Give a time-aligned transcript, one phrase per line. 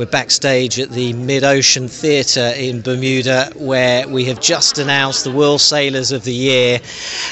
[0.00, 5.30] We're backstage at the Mid Ocean Theatre in Bermuda, where we have just announced the
[5.30, 6.80] World Sailors of the Year.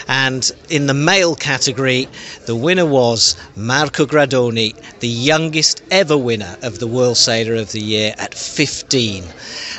[0.07, 2.09] And in the male category,
[2.45, 7.81] the winner was Marco Gradoni, the youngest ever winner of the World Sailor of the
[7.81, 9.25] Year at 15.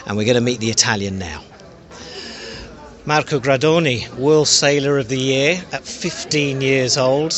[0.07, 1.43] And we're going to meet the Italian now.
[3.05, 7.35] Marco Gradoni, World Sailor of the Year at 15 years old.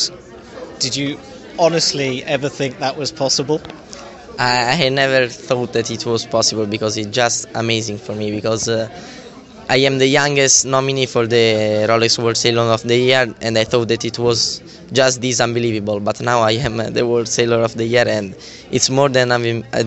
[0.78, 1.20] Did you
[1.58, 3.60] honestly ever think that was possible?
[4.42, 8.68] I, I never thought that it was possible because it's just amazing for me because
[8.68, 8.88] uh,
[9.68, 13.64] I am the youngest nominee for the Rolex World Sailor of the Year and I
[13.64, 14.60] thought that it was
[14.92, 18.34] just this unbelievable but now I am uh, the World Sailor of the Year and
[18.72, 19.38] it's more than uh,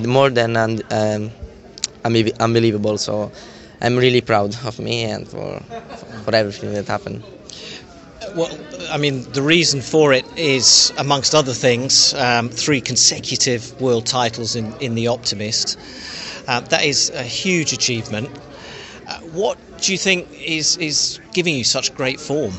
[0.08, 1.32] more than um,
[2.40, 3.32] unbelievable so
[3.82, 5.60] I'm really proud of me and for
[6.24, 7.24] for everything that happened.
[8.36, 8.50] Well,
[8.92, 14.56] I mean, the reason for it is, amongst other things, um, three consecutive world titles
[14.58, 15.78] in, in the Optimist.
[16.48, 18.30] Uh, that is a huge achievement.
[19.08, 22.54] Uh, what do you think is, is giving you such great form?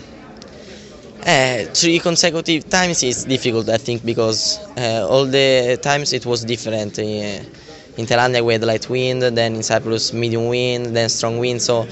[1.27, 6.45] Uh, three consecutive times is difficult, I think, because uh, all the times it was
[6.45, 6.98] different.
[6.98, 11.61] Uh, in Thailand, we had light wind, then in Cyprus, medium wind, then strong wind.
[11.62, 11.87] So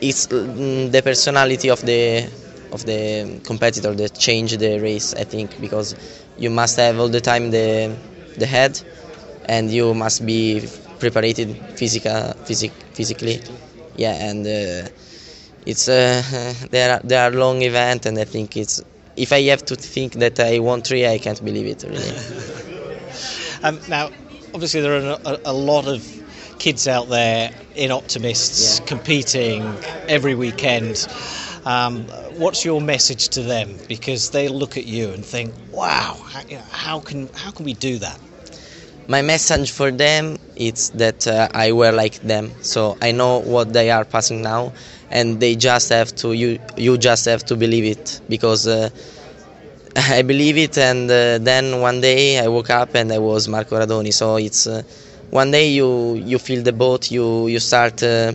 [0.00, 2.28] it's mm, the personality of the
[2.72, 5.14] of the competitor that change the race.
[5.14, 5.94] I think because
[6.38, 7.94] you must have all the time the
[8.38, 8.80] the head,
[9.46, 11.36] and you must be prepared
[11.76, 13.40] physical, physic, physically.
[13.96, 14.88] Yeah, and uh,
[15.64, 16.22] it's uh,
[16.70, 18.82] there are there are long event, and I think it's
[19.16, 22.16] if I have to think that I won three, I can't believe it really.
[23.62, 24.10] um, now,
[24.54, 26.04] obviously, there are a, a lot of
[26.58, 28.86] kids out there in optimists yeah.
[28.86, 29.62] competing
[30.08, 31.06] every weekend.
[31.66, 32.06] Um,
[32.38, 33.78] what's your message to them?
[33.88, 37.98] Because they look at you and think, "Wow, how, how can how can we do
[37.98, 38.20] that?"
[39.08, 43.72] My message for them is that uh, I were like them, so I know what
[43.72, 44.72] they are passing now,
[45.10, 48.66] and they just have to you you just have to believe it because.
[48.66, 48.90] Uh,
[49.96, 53.78] I believe it, and uh, then one day I woke up and I was Marco
[53.78, 54.12] Gradoni.
[54.12, 54.82] So it's uh,
[55.30, 58.32] one day you you feel the boat, you you start uh,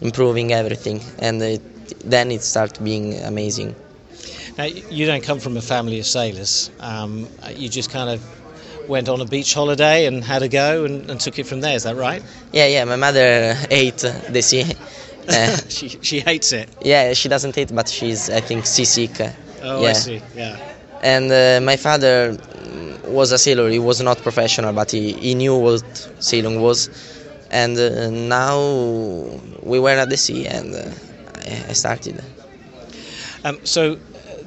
[0.00, 1.62] improving everything, and it,
[2.08, 3.74] then it starts being amazing.
[4.58, 6.70] Now, you don't come from a family of sailors.
[6.80, 11.10] Um, you just kind of went on a beach holiday and had a go and,
[11.10, 11.76] and, took it from there.
[11.76, 12.22] Is that right?
[12.52, 12.84] Yeah, yeah.
[12.84, 14.64] My mother ate the sea.
[15.28, 16.68] Uh, she she hates it.
[16.82, 19.20] Yeah, she doesn't hate, but she's I think seasick.
[19.62, 19.88] Oh, yeah.
[19.88, 20.22] I see.
[20.34, 20.58] Yeah.
[21.02, 22.36] And uh, my father
[23.04, 23.68] was a sailor.
[23.68, 25.84] He was not professional, but he, he knew what
[26.20, 26.88] sailing was.
[27.50, 28.58] And uh, now
[29.62, 30.90] we were at the sea, and uh,
[31.68, 32.22] I started.
[33.44, 33.98] Um, so,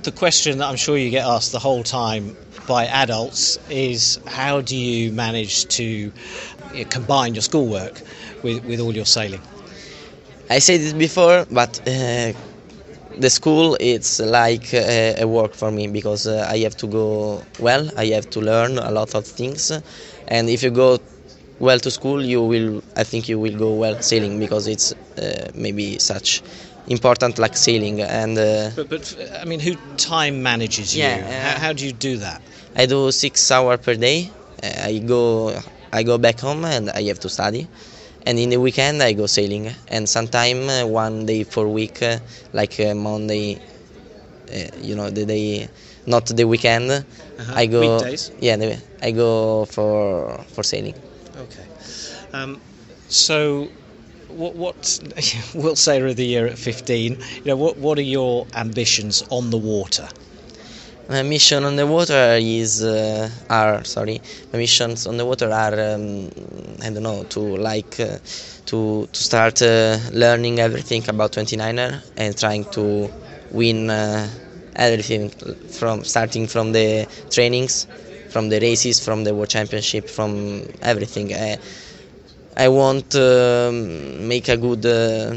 [0.03, 2.35] the question that I'm sure you get asked the whole time
[2.67, 6.11] by adults is how do you manage to
[6.89, 8.01] combine your schoolwork
[8.41, 9.41] with, with all your sailing?
[10.49, 12.33] I said it before, but uh,
[13.17, 17.43] the school it's like a, a, work for me because uh, I have to go
[17.59, 19.71] well, I have to learn a lot of things,
[20.27, 20.99] and if you go
[21.63, 25.49] well to school, you will I think you will go well sailing because it's uh,
[25.55, 26.43] maybe such
[26.87, 29.05] important like sailing and uh, but, but
[29.41, 31.03] I mean who time manages you?
[31.03, 32.41] Yeah, how, how, do you do that?
[32.75, 34.29] I do six hours per day.
[34.61, 35.57] Uh, I go
[35.91, 37.67] I go back home and I have to study.
[38.25, 39.71] And in the weekend I go sailing.
[39.87, 42.19] And sometime uh, one day for week uh,
[42.51, 43.59] like uh, Monday
[44.53, 45.67] uh, you know the day
[46.05, 47.53] not the weekend uh-huh.
[47.55, 48.31] I go Weekdays?
[48.39, 50.95] yeah I go for for sailing
[51.35, 51.65] okay.
[52.33, 52.61] Um,
[53.07, 53.71] so
[54.27, 54.99] what, what
[55.55, 59.49] World Sailor of the Year at 15 you know what what are your ambitions on
[59.51, 60.09] the water?
[61.09, 64.21] My mission on the water is uh, are sorry.
[64.53, 66.29] My missions on the water are um,
[66.81, 68.17] I don't know to like uh,
[68.67, 73.11] to to start uh, learning everything about 29er and trying to
[73.51, 74.27] win uh,
[74.75, 75.29] everything
[75.79, 77.87] from starting from the trainings
[78.33, 80.31] from the races from the world championship from
[80.81, 81.57] everything I,
[82.65, 83.25] I want to
[83.69, 85.35] um, make a good uh,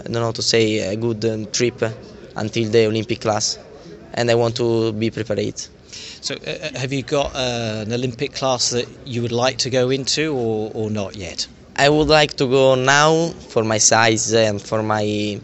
[0.00, 0.64] I don't know how to say
[0.94, 1.78] a good um, trip
[2.36, 3.58] until the Olympic class
[4.14, 5.60] and I want to be prepared.
[6.20, 9.70] So, uh, uh, have you got uh, an Olympic class that you would like to
[9.70, 11.46] go into, or, or not yet?
[11.76, 15.40] I would like to go now for my size and for my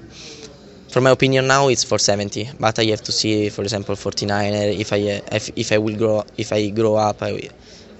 [0.92, 4.92] for my opinion now it's 470 but i have to see for example 49 if
[4.92, 4.96] i
[5.32, 7.48] if, if i will grow if i grow up i,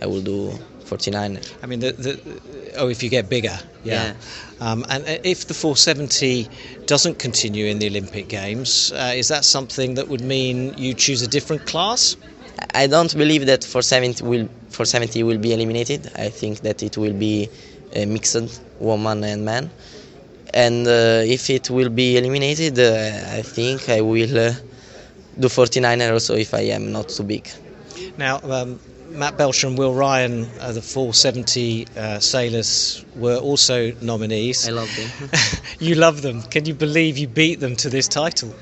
[0.03, 0.53] I will do
[0.85, 2.12] 49 i mean the, the
[2.77, 4.15] oh if you get bigger yeah, yeah.
[4.61, 6.49] Um, and if the 470
[6.87, 11.23] doesn't continue in the olympic games uh, is that something that would mean you choose
[11.23, 12.17] a different class
[12.75, 16.11] I don't believe that 470 will 470 will be eliminated.
[16.17, 17.49] I think that it will be
[17.94, 18.37] a mixed
[18.79, 19.71] woman and man.
[20.54, 24.52] And uh, if it will be eliminated, uh, I think I will uh,
[25.38, 27.49] do 49er also if I am not too big.
[28.19, 28.78] Now, um,
[29.10, 34.69] Matt Belcher and Will Ryan, uh, the 470 uh, sailors, were also nominees.
[34.69, 35.31] I love them.
[35.78, 36.43] you love them.
[36.43, 38.55] Can you believe you beat them to this title?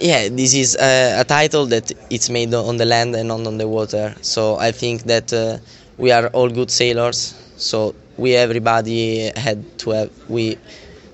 [0.00, 3.58] Yeah, this is uh, a title that it's made on the land and not on
[3.58, 4.14] the water.
[4.22, 5.58] So I think that uh,
[5.98, 7.34] we are all good sailors.
[7.56, 10.56] So we everybody had to have we,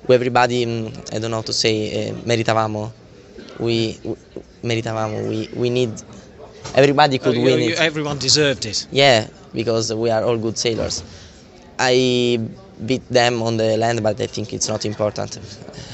[0.06, 2.92] we everybody mm, I don't know how to say uh, meritavamo.
[3.58, 4.16] We, we
[4.62, 5.28] meritavamo.
[5.28, 5.92] We we need
[6.74, 7.78] everybody could Oh, you- win you- it.
[7.80, 8.86] Everyone deserved it.
[8.90, 11.02] Yeah, because we are all good sailors.
[11.78, 12.40] I
[12.86, 15.38] beat them on the land, but I think it's not important.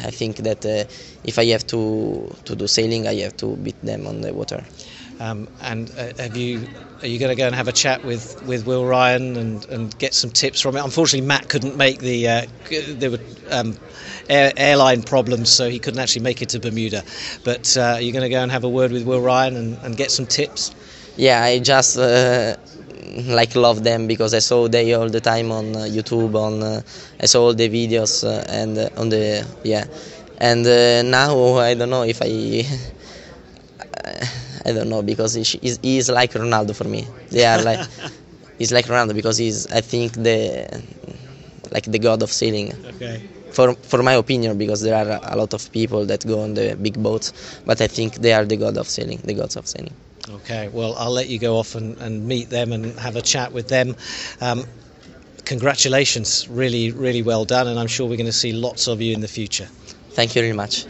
[0.04, 0.84] I think that uh,
[1.24, 4.64] if I have to to do sailing, I have to beat them on the water.
[5.20, 6.66] Um, and uh, have you?
[7.02, 9.98] Are you going to go and have a chat with, with Will Ryan and, and
[9.98, 10.84] get some tips from it?
[10.84, 12.26] Unfortunately, Matt couldn't make the.
[12.26, 12.46] Uh,
[12.88, 13.20] there were
[13.50, 13.76] um,
[14.30, 17.04] air, airline problems, so he couldn't actually make it to Bermuda.
[17.44, 19.78] But uh, are you going to go and have a word with Will Ryan and,
[19.82, 20.74] and get some tips?
[21.16, 22.56] Yeah, I just uh,
[23.26, 26.34] like love them because I saw they all the time on uh, YouTube.
[26.34, 26.80] On uh,
[27.20, 29.84] I saw all the videos and on the yeah,
[30.38, 30.64] and
[31.10, 32.64] now I don't know if I.
[34.64, 37.06] I don't know because he is he is like Ronaldo for me.
[37.30, 37.80] They are like
[38.58, 40.82] he's like Ronaldo because he's I think the
[41.72, 43.22] like the god of sailing Okay.
[43.52, 46.76] for for my opinion because there are a lot of people that go on the
[46.76, 47.32] big boats
[47.64, 49.94] but I think they are the god of sailing the gods of sailing.
[50.28, 53.52] Okay, well, I'll let you go off and, and meet them and have a chat
[53.52, 53.96] with them.
[54.40, 54.64] Um,
[55.44, 59.12] congratulations, really, really well done, and I'm sure we're going to see lots of you
[59.14, 59.66] in the future.
[60.10, 60.84] Thank you very much.